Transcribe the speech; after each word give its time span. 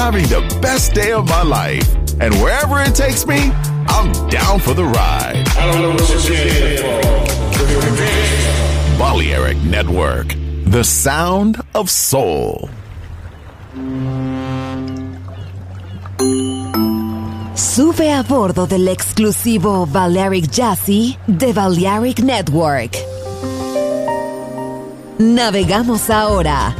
having 0.00 0.26
the 0.28 0.40
best 0.62 0.94
day 0.94 1.12
of 1.12 1.28
my 1.28 1.42
life. 1.42 1.86
And 2.20 2.32
wherever 2.42 2.80
it 2.80 2.94
takes 2.94 3.26
me, 3.26 3.52
I'm 3.86 4.10
down 4.28 4.58
for 4.58 4.72
the 4.72 4.84
ride. 4.84 5.44
I 5.60 5.66
don't 5.70 5.82
know 5.82 5.90
what 5.90 6.08
you're 6.08 6.78
for. 6.80 7.00
Balearic 8.98 9.58
Network, 9.58 10.28
the 10.64 10.82
sound 10.82 11.60
of 11.74 11.90
soul. 11.90 12.70
Sube 17.54 18.08
a 18.10 18.22
bordo 18.22 18.66
del 18.66 18.88
exclusivo 18.88 19.86
Balearic 19.86 20.50
Jazzy 20.50 21.18
de 21.26 21.52
Balearic 21.52 22.20
Network. 22.20 22.96
Navegamos 25.18 26.08
ahora. 26.08 26.79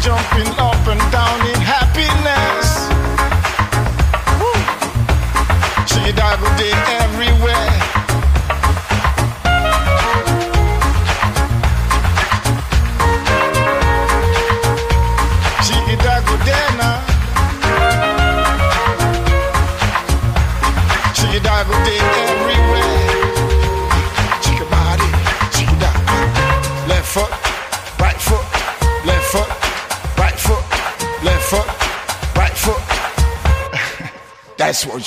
Jumping 0.00 0.48
up 0.58 0.73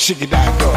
shake 0.07 0.21
it. 0.21 0.76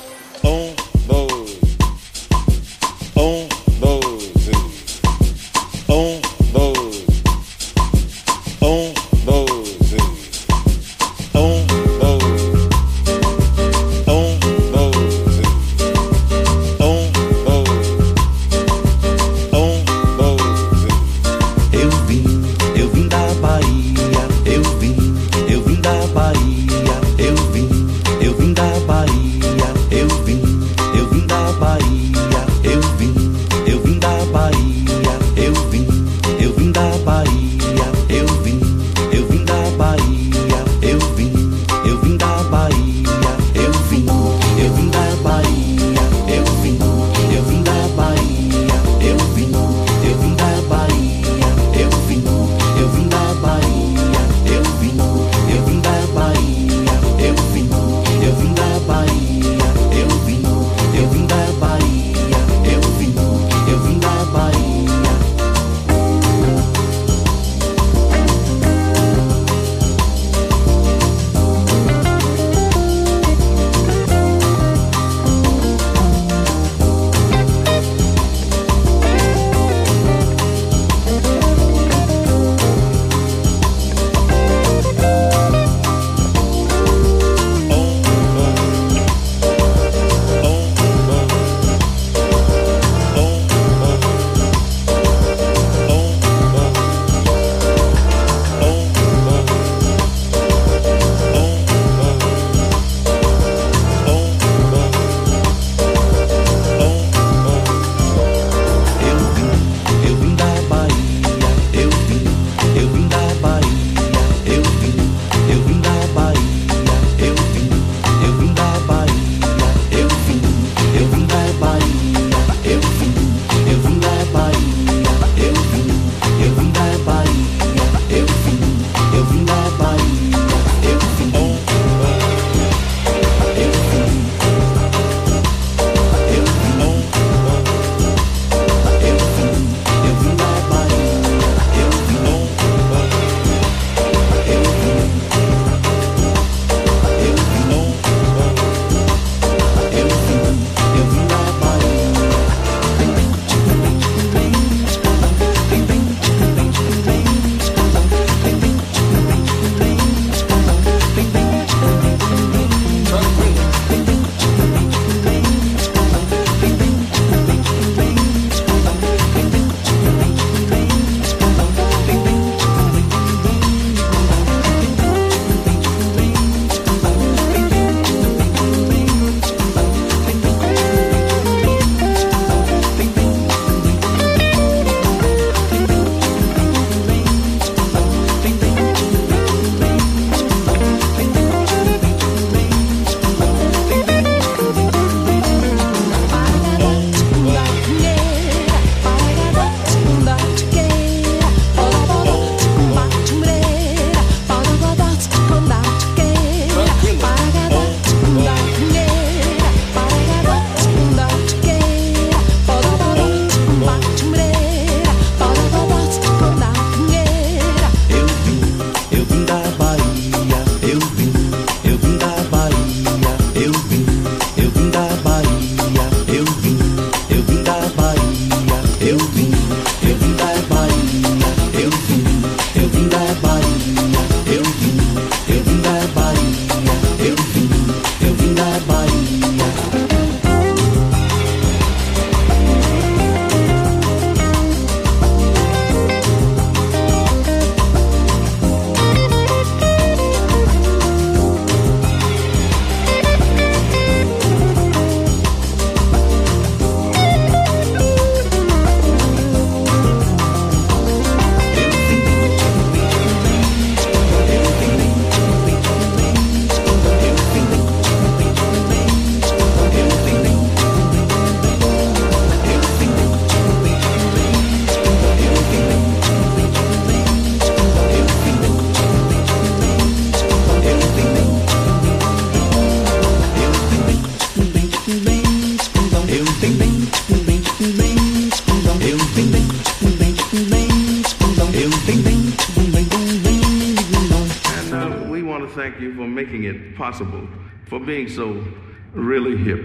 Being 298.05 298.29
so 298.29 298.65
really 299.13 299.57
hip. 299.57 299.79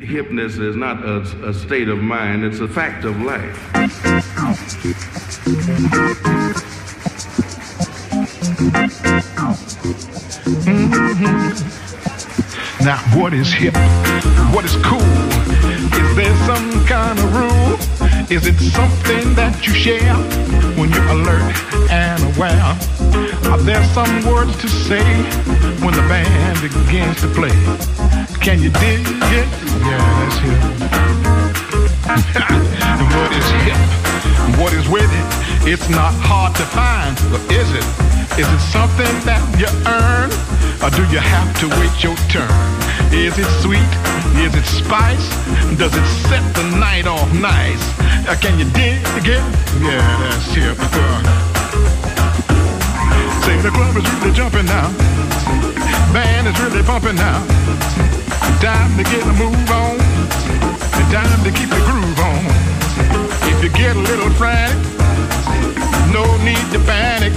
Hipness 0.00 0.58
is 0.60 0.76
not 0.76 1.04
a, 1.04 1.20
a 1.48 1.54
state 1.54 1.88
of 1.88 1.98
mind, 1.98 2.44
it's 2.44 2.60
a 2.60 2.68
fact 2.68 3.04
of 3.04 3.20
life. 3.20 3.70
Now, 12.82 12.98
what 13.14 13.34
is 13.34 13.52
hip? 13.52 13.74
What 14.54 14.64
is 14.64 14.76
cool? 14.82 15.00
Is 15.00 16.16
there 16.16 16.34
some 16.46 16.86
kind 16.86 17.18
of 17.18 17.34
rule? 17.34 17.79
Is 18.30 18.46
it 18.46 18.54
something 18.60 19.34
that 19.34 19.66
you 19.66 19.74
share 19.74 20.14
when 20.78 20.88
you're 20.92 21.08
alert 21.10 21.50
and 21.90 22.22
aware? 22.30 22.78
Are 23.50 23.58
there 23.58 23.82
some 23.90 24.22
words 24.22 24.54
to 24.62 24.68
say 24.68 25.02
when 25.82 25.94
the 25.94 26.06
band 26.06 26.62
begins 26.62 27.20
to 27.22 27.28
play? 27.34 27.50
Can 28.38 28.62
you 28.62 28.70
dig 28.78 29.02
it? 29.34 29.50
Yeah, 29.82 29.98
that's 30.22 30.38
hip. 30.46 30.62
what 33.10 33.34
is 33.34 33.50
hip? 33.66 33.82
What 34.62 34.72
is 34.74 34.86
with 34.88 35.10
it? 35.10 35.26
It's 35.66 35.90
not 35.90 36.14
hard 36.22 36.54
to 36.54 36.64
find, 36.70 37.18
but 37.34 37.42
is 37.50 37.66
it? 37.74 37.82
Is 38.38 38.46
it 38.46 38.62
something 38.70 39.10
that 39.26 39.42
you 39.58 39.66
earn? 39.90 40.30
Or 40.82 40.88
do 40.90 41.02
you 41.12 41.20
have 41.20 41.52
to 41.60 41.68
wait 41.76 41.92
your 42.02 42.16
turn? 42.32 42.48
Is 43.12 43.36
it 43.36 43.50
sweet? 43.60 43.92
Is 44.40 44.54
it 44.54 44.64
spice? 44.64 45.28
Does 45.76 45.92
it 45.92 46.06
set 46.24 46.40
the 46.54 46.64
night 46.80 47.06
off 47.06 47.28
nice? 47.34 47.82
Uh, 48.24 48.34
can 48.40 48.58
you 48.58 48.64
dig 48.72 49.04
it? 49.28 49.44
Yeah, 49.84 50.00
that's 50.24 50.48
hip. 50.56 50.80
Say 53.44 53.60
the 53.60 53.70
club 53.70 53.96
is 53.96 54.08
really 54.14 54.32
jumping 54.32 54.64
now. 54.64 54.88
Band 56.12 56.48
is 56.48 56.58
really 56.60 56.82
pumping 56.82 57.16
now. 57.16 57.44
Time 58.60 58.96
to 58.96 59.04
get 59.04 59.22
a 59.26 59.34
move 59.36 59.70
on. 59.70 59.98
Time 61.12 61.44
to 61.44 61.50
keep 61.50 61.68
the 61.68 61.82
groove 61.84 62.20
on. 62.20 62.44
If 63.52 63.62
you 63.62 63.70
get 63.70 63.96
a 63.96 63.98
little 63.98 64.30
frantic, 64.30 64.78
no 66.12 66.24
need 66.44 66.64
to 66.72 66.78
panic. 66.86 67.32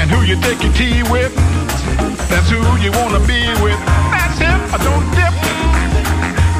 And 0.00 0.10
who 0.10 0.22
you 0.22 0.40
take 0.40 0.62
your 0.62 0.72
tea 0.72 1.02
with, 1.10 1.32
that's 2.28 2.50
who 2.50 2.60
you 2.78 2.92
wanna 2.92 3.20
be 3.26 3.48
with. 3.62 3.78
That's 4.12 4.38
him. 4.38 4.58
Don't 4.84 5.06
dip, 5.16 5.34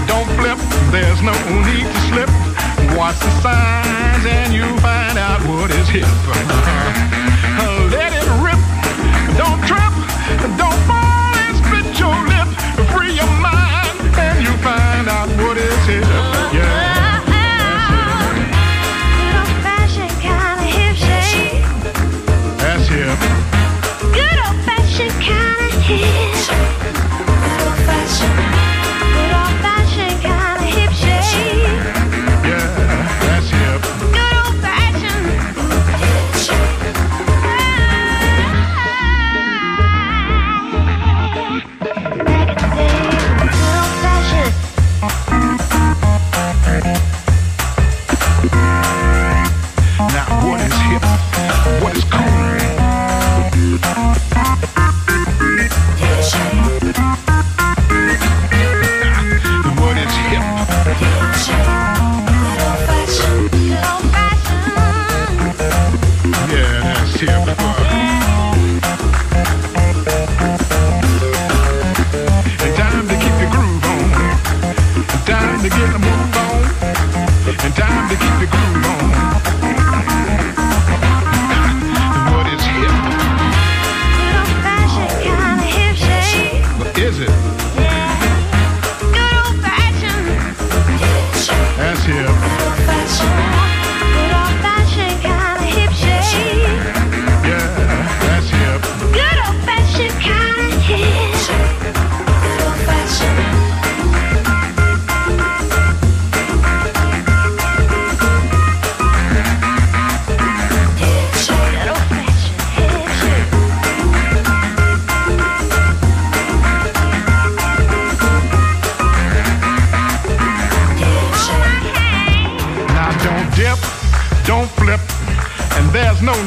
don't 0.07 0.29
flip. 0.39 0.59
There's 0.91 1.23
no 1.23 1.35
need 1.69 1.87
to 1.87 2.01
slip. 2.09 2.31
Watch 2.97 3.19
the 3.21 3.31
signs 3.41 4.25
and 4.27 4.53
you 4.53 4.65
find 4.81 5.19
out 5.19 5.41
what 5.47 5.71
is 5.71 5.89
hip. 5.89 6.78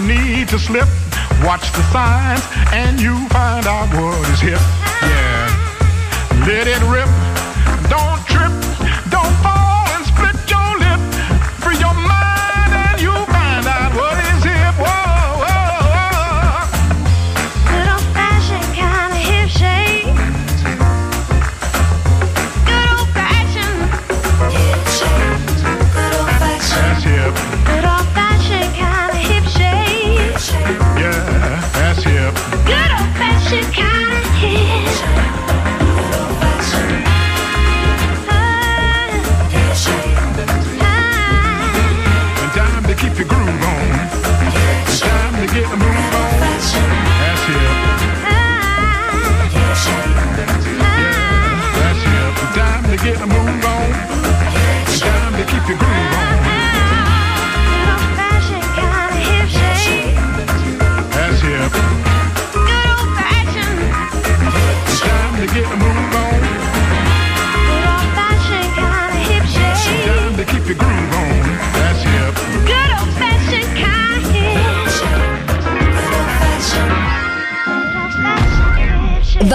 Need 0.07 0.47
to 0.49 0.59
slip. 0.59 0.87
Watch 1.43 1.71
the 1.73 1.83
signs 1.91 2.43
and 2.71 2.99
you 2.99 3.15
find 3.29 3.65
out 3.65 3.89
what 3.93 4.29
is 4.29 4.39
hip. 4.39 4.61
Yeah. 5.01 6.45
Let 6.47 6.67
it 6.67 6.81
rip. 6.89 7.09
Don't 7.89 8.20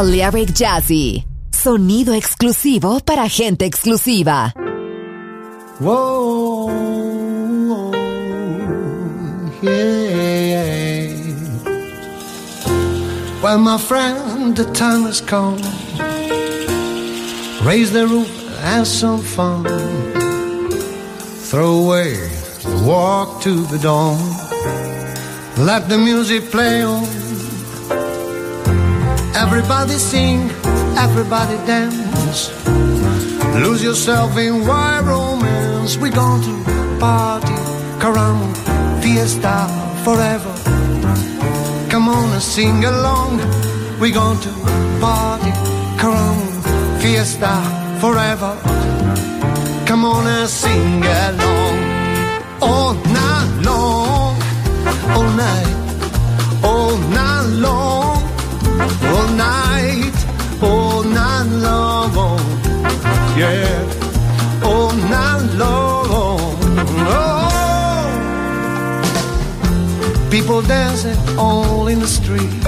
Balearic 0.00 0.54
Jazzy. 0.54 1.26
Sonido 1.52 2.14
exclusivo 2.14 3.00
para 3.04 3.28
gente 3.28 3.66
exclusiva. 3.66 4.50
Whoa, 5.78 6.70
yeah. 9.60 11.12
Well, 13.42 13.58
my 13.58 13.76
friend, 13.76 14.56
the 14.56 14.64
time 14.72 15.02
has 15.02 15.20
come. 15.20 15.60
Raise 17.62 17.92
the 17.92 18.06
roof, 18.06 18.30
have 18.62 18.86
some 18.86 19.20
fun. 19.20 19.64
Throw 21.50 21.84
away 21.84 22.14
the 22.62 22.84
walk 22.86 23.42
to 23.42 23.66
the 23.66 23.78
dawn. 23.78 24.16
Let 25.58 25.90
the 25.90 25.98
music 25.98 26.50
play 26.50 26.82
on. 26.82 27.29
Everybody 29.34 29.94
sing, 29.94 30.50
everybody 30.98 31.56
dance. 31.66 32.50
Lose 33.54 33.82
yourself 33.82 34.36
in 34.36 34.66
wild 34.66 35.06
romance. 35.06 35.96
We're 35.96 36.12
going 36.12 36.42
to 36.42 36.54
party, 36.98 37.54
caramba, 38.02 38.54
fiesta 39.02 39.56
forever. 40.04 40.52
Come 41.90 42.08
on 42.08 42.32
and 42.32 42.42
sing 42.42 42.84
along. 42.84 43.38
We're 44.00 44.14
going 44.14 44.40
to 44.40 44.52
party, 45.00 45.52
caramba, 46.00 47.00
fiesta 47.00 47.54
forever. 48.00 48.52
Come 49.86 50.04
on 50.04 50.26
and 50.26 50.48
sing 50.48 51.02
along. 51.04 51.76
All 52.62 52.94
night 52.94 53.62
long, 53.64 54.36
all 55.14 55.30
night, 55.46 55.74
all 56.62 56.96
night 56.96 57.46
long, 57.66 57.89
all 58.80 59.28
night, 59.28 60.16
all 60.62 61.02
night 61.02 61.48
long. 61.66 62.38
Yeah, 63.36 63.84
all 64.64 64.92
night 64.92 65.48
long. 65.56 66.56
Oh. 67.12 67.40
People 70.30 70.62
dancing 70.62 71.18
all 71.38 71.88
in 71.88 72.00
the 72.00 72.06
street. 72.06 72.64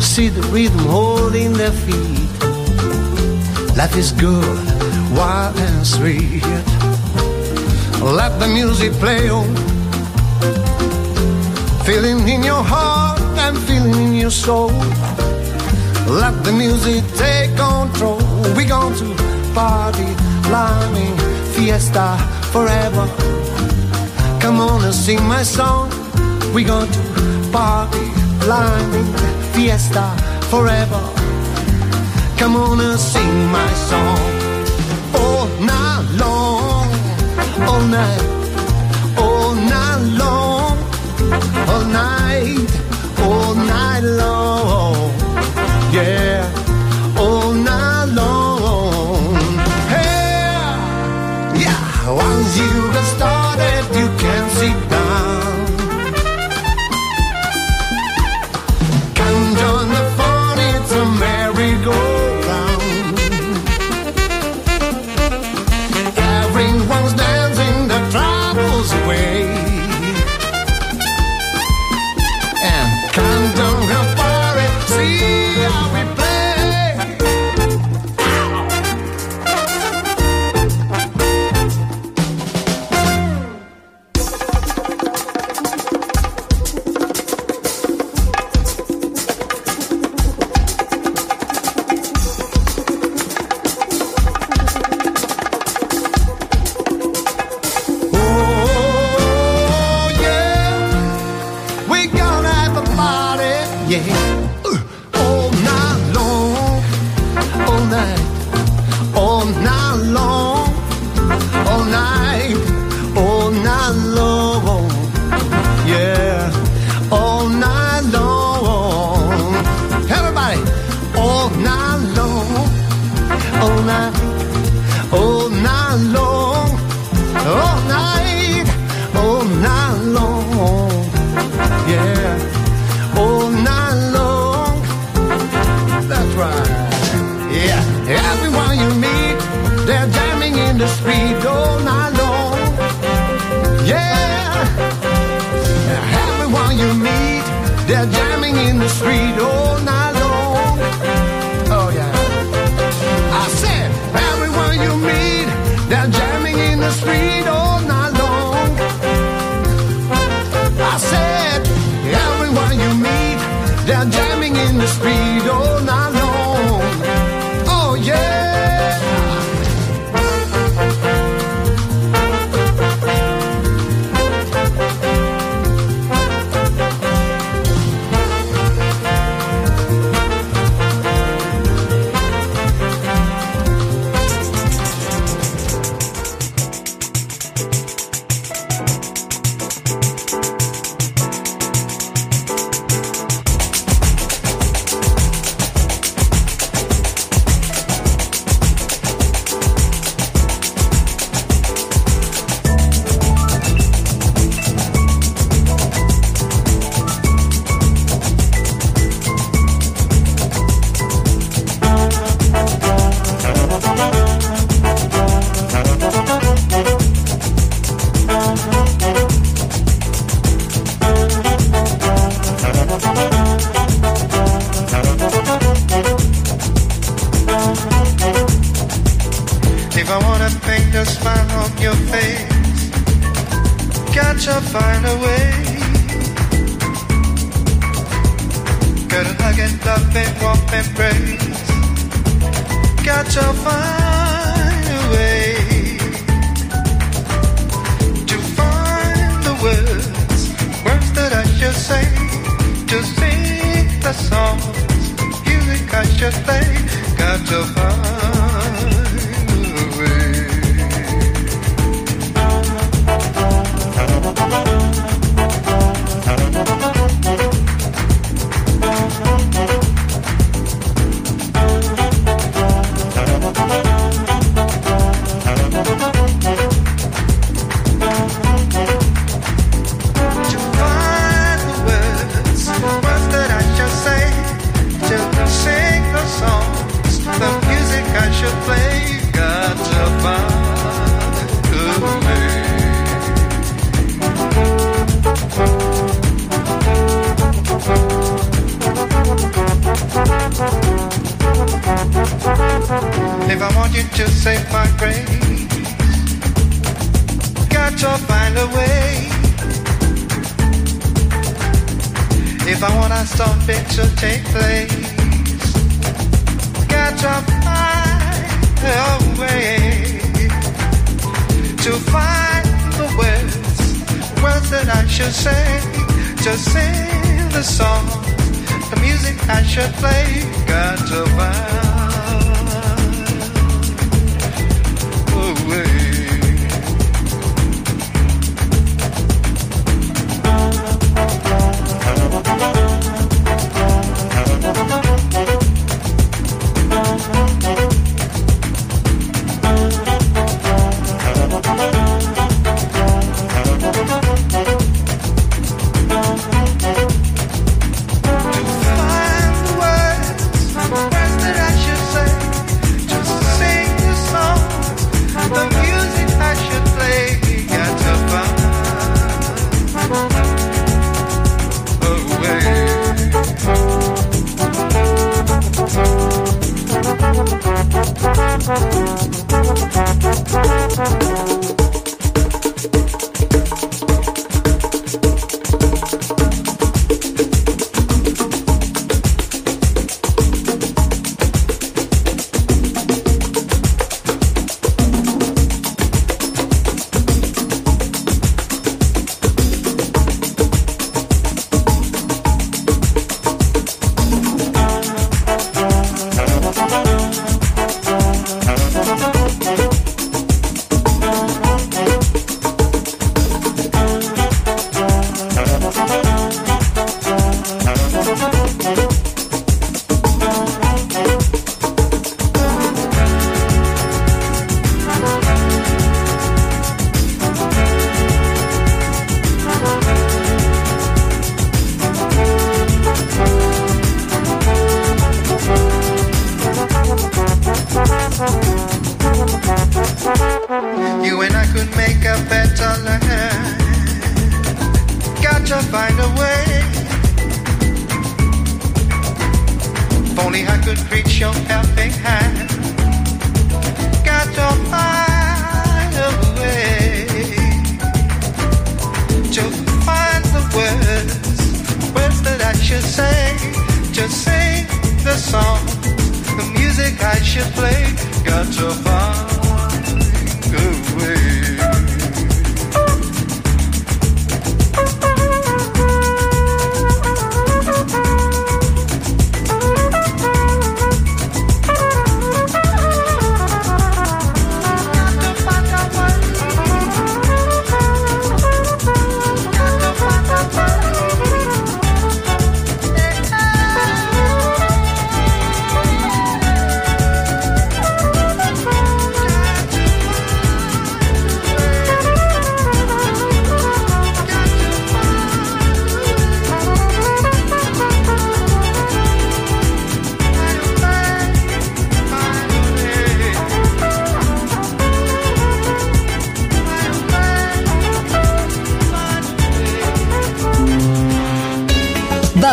See 0.00 0.28
the 0.28 0.42
rhythm 0.52 0.78
holding 0.80 1.52
their 1.54 1.72
feet. 1.72 2.30
Life 3.76 3.96
is 3.96 4.12
good, 4.12 4.66
wild 5.16 5.56
and 5.56 5.86
sweet. 5.86 6.44
Let 8.02 8.38
the 8.40 8.48
music 8.48 8.92
play 8.94 9.30
on. 9.30 9.56
Feeling 11.86 12.28
in 12.28 12.42
your 12.42 12.62
heart 12.62 13.21
and 13.42 13.58
feeling 13.66 13.94
in 14.06 14.14
your 14.14 14.30
soul. 14.30 14.70
Let 16.22 16.34
the 16.44 16.52
music 16.52 17.02
take 17.16 17.50
control. 17.56 18.20
We're 18.56 18.68
going 18.68 18.94
to 19.02 19.08
party, 19.54 20.08
climbing, 20.48 21.16
fiesta 21.54 22.06
forever. 22.52 23.06
Come 24.40 24.60
on 24.60 24.84
and 24.84 24.94
sing 24.94 25.22
my 25.26 25.42
song. 25.42 25.90
We're 26.54 26.66
going 26.66 26.90
to 26.90 27.02
party, 27.52 28.06
climbing, 28.40 29.08
fiesta 29.52 30.06
forever. 30.50 31.02
Come 32.38 32.56
on 32.56 32.80
and 32.80 32.98
sing 32.98 33.34
my 33.58 33.72
song. 33.90 34.20
All 35.22 35.46
night 35.72 36.06
long, 36.22 36.86
all 37.68 37.84
night, 37.98 38.22
all 39.16 39.54
night 39.54 40.02
long, 40.22 40.76
all 41.70 41.84
night, 41.84 42.71
all 43.32 43.54
night 43.54 44.00
long. 44.00 45.10
Yeah, 45.92 46.51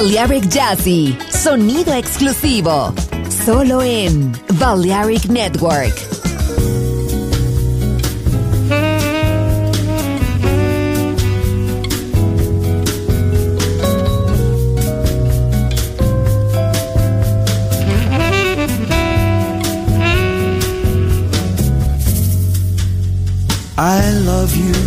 Balearic 0.10 0.50
Jazzy, 0.50 1.16
sonido 1.30 1.94
exclusivo, 1.94 2.96
solo 3.46 3.84
en 3.84 4.32
Balearic 4.60 5.26
Network. 5.26 5.94
I 23.78 24.12
love 24.26 24.56
you. 24.58 24.79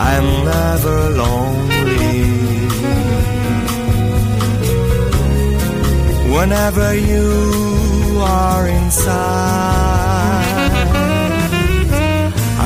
I'm 0.00 0.44
never 0.44 1.10
lonely. 1.10 1.58
Whenever 6.32 6.94
you 6.94 8.20
are 8.22 8.68
inside, 8.68 9.14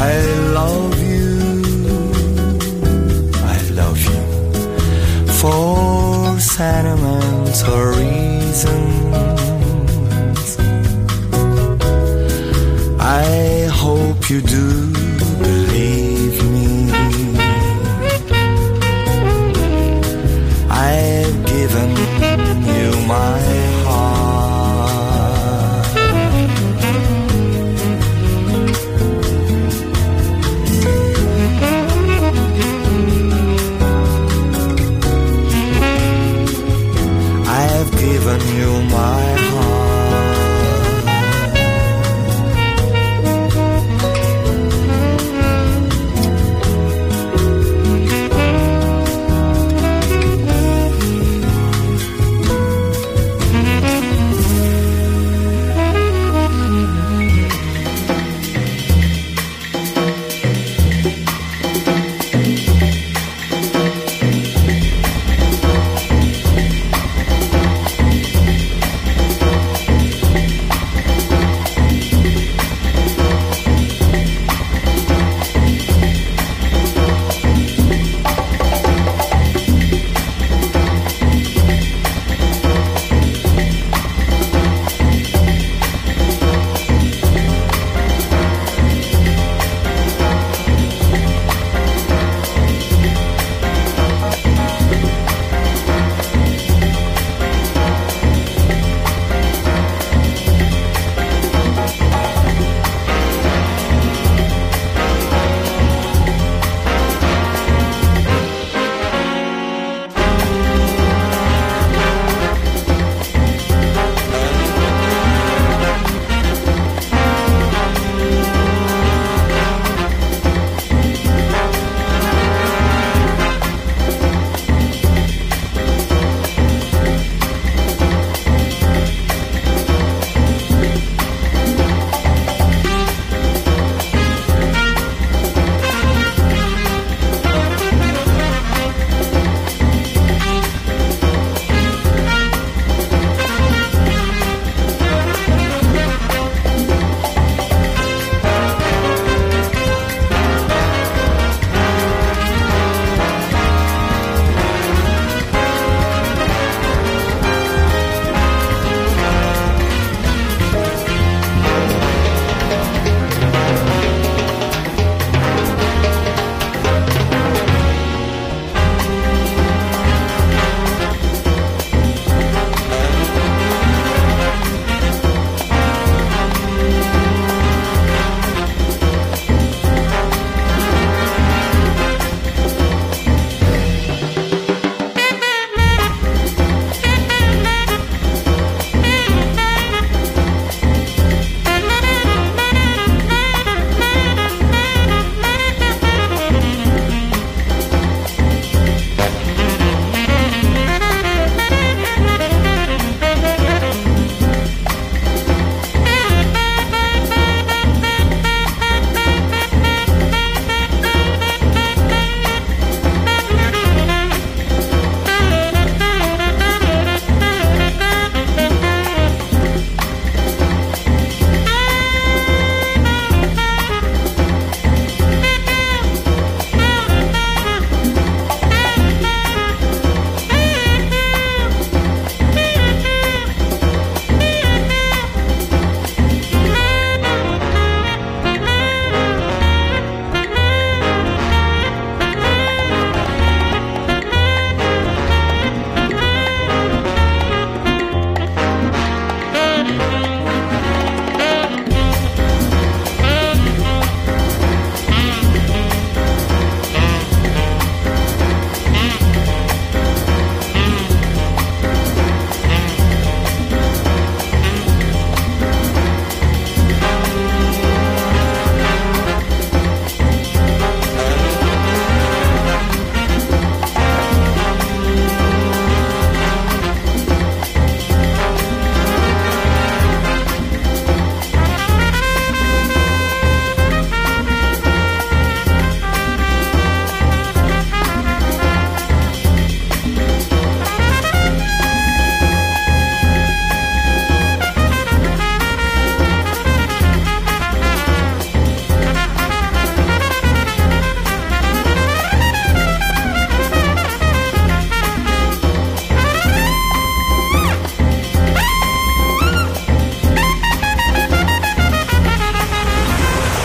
I 0.08 0.12
love 0.52 1.02
you. 1.02 1.62
I 3.54 3.58
love 3.80 3.98
you 3.98 4.22
for 5.40 6.38
sentimental 6.38 7.82
reasons. 7.96 8.98
I 13.00 13.68
hope 13.72 14.28
you 14.28 14.42
do. 14.42 14.91